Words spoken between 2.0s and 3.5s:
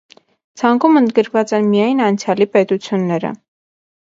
անցյալի պետությունները։